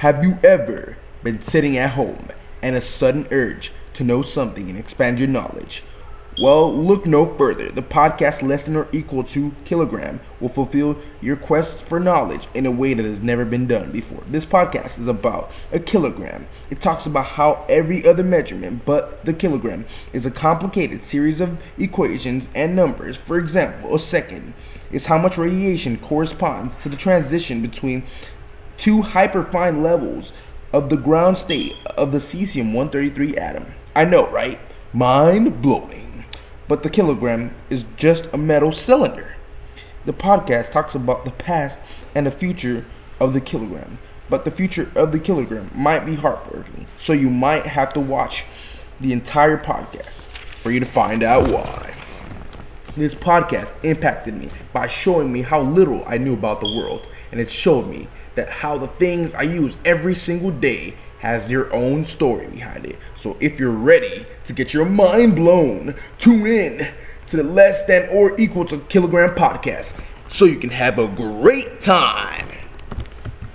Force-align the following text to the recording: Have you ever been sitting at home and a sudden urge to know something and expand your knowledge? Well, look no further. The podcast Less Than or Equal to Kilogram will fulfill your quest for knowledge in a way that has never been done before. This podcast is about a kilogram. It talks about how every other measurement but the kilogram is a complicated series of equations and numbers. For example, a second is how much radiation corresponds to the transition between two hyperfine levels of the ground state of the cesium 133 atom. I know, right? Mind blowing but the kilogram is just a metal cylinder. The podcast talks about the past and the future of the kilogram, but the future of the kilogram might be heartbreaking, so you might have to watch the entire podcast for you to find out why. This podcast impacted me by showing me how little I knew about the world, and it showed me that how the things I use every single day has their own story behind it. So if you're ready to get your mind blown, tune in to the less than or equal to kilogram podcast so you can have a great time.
Have 0.00 0.24
you 0.24 0.38
ever 0.42 0.96
been 1.22 1.42
sitting 1.42 1.76
at 1.76 1.90
home 1.90 2.30
and 2.62 2.74
a 2.74 2.80
sudden 2.80 3.28
urge 3.30 3.70
to 3.92 4.02
know 4.02 4.22
something 4.22 4.70
and 4.70 4.78
expand 4.78 5.18
your 5.18 5.28
knowledge? 5.28 5.84
Well, 6.40 6.74
look 6.74 7.04
no 7.04 7.26
further. 7.36 7.70
The 7.70 7.82
podcast 7.82 8.40
Less 8.40 8.62
Than 8.62 8.76
or 8.76 8.88
Equal 8.92 9.24
to 9.24 9.54
Kilogram 9.66 10.18
will 10.40 10.48
fulfill 10.48 10.96
your 11.20 11.36
quest 11.36 11.82
for 11.82 12.00
knowledge 12.00 12.48
in 12.54 12.64
a 12.64 12.70
way 12.70 12.94
that 12.94 13.04
has 13.04 13.20
never 13.20 13.44
been 13.44 13.66
done 13.66 13.92
before. 13.92 14.22
This 14.26 14.46
podcast 14.46 14.98
is 14.98 15.06
about 15.06 15.50
a 15.70 15.78
kilogram. 15.78 16.46
It 16.70 16.80
talks 16.80 17.04
about 17.04 17.26
how 17.26 17.66
every 17.68 18.08
other 18.08 18.24
measurement 18.24 18.86
but 18.86 19.22
the 19.26 19.34
kilogram 19.34 19.84
is 20.14 20.24
a 20.24 20.30
complicated 20.30 21.04
series 21.04 21.42
of 21.42 21.58
equations 21.76 22.48
and 22.54 22.74
numbers. 22.74 23.18
For 23.18 23.38
example, 23.38 23.94
a 23.94 23.98
second 23.98 24.54
is 24.92 25.04
how 25.04 25.18
much 25.18 25.36
radiation 25.36 25.98
corresponds 25.98 26.82
to 26.82 26.88
the 26.88 26.96
transition 26.96 27.60
between 27.60 28.02
two 28.80 29.02
hyperfine 29.02 29.82
levels 29.82 30.32
of 30.72 30.90
the 30.90 30.96
ground 30.96 31.38
state 31.38 31.76
of 31.96 32.10
the 32.10 32.18
cesium 32.18 32.72
133 32.72 33.36
atom. 33.36 33.66
I 33.94 34.04
know, 34.04 34.28
right? 34.30 34.58
Mind 34.92 35.62
blowing 35.62 36.10
but 36.70 36.84
the 36.84 36.88
kilogram 36.88 37.52
is 37.68 37.84
just 37.96 38.28
a 38.32 38.38
metal 38.38 38.70
cylinder. 38.70 39.34
The 40.04 40.12
podcast 40.12 40.70
talks 40.70 40.94
about 40.94 41.24
the 41.24 41.32
past 41.32 41.80
and 42.14 42.24
the 42.24 42.30
future 42.30 42.86
of 43.18 43.32
the 43.32 43.40
kilogram, 43.40 43.98
but 44.28 44.44
the 44.44 44.52
future 44.52 44.88
of 44.94 45.10
the 45.10 45.18
kilogram 45.18 45.72
might 45.74 46.06
be 46.06 46.14
heartbreaking, 46.14 46.86
so 46.96 47.12
you 47.12 47.28
might 47.28 47.66
have 47.66 47.92
to 47.94 48.00
watch 48.00 48.44
the 49.00 49.12
entire 49.12 49.58
podcast 49.58 50.20
for 50.62 50.70
you 50.70 50.78
to 50.78 50.86
find 50.86 51.24
out 51.24 51.50
why. 51.50 51.89
This 52.96 53.14
podcast 53.14 53.72
impacted 53.84 54.34
me 54.34 54.48
by 54.72 54.88
showing 54.88 55.32
me 55.32 55.42
how 55.42 55.62
little 55.62 56.02
I 56.06 56.18
knew 56.18 56.34
about 56.34 56.60
the 56.60 56.74
world, 56.74 57.06
and 57.30 57.40
it 57.40 57.48
showed 57.48 57.86
me 57.86 58.08
that 58.34 58.48
how 58.48 58.76
the 58.78 58.88
things 58.88 59.32
I 59.32 59.42
use 59.42 59.76
every 59.84 60.14
single 60.14 60.50
day 60.50 60.94
has 61.20 61.46
their 61.46 61.72
own 61.72 62.04
story 62.04 62.48
behind 62.48 62.86
it. 62.86 62.98
So 63.14 63.36
if 63.38 63.60
you're 63.60 63.70
ready 63.70 64.26
to 64.44 64.52
get 64.52 64.74
your 64.74 64.86
mind 64.86 65.36
blown, 65.36 65.94
tune 66.18 66.46
in 66.46 66.88
to 67.28 67.36
the 67.36 67.44
less 67.44 67.84
than 67.84 68.08
or 68.08 68.38
equal 68.40 68.64
to 68.66 68.78
kilogram 68.78 69.36
podcast 69.36 69.94
so 70.26 70.44
you 70.44 70.56
can 70.56 70.70
have 70.70 70.98
a 70.98 71.06
great 71.06 71.80
time. 71.80 72.39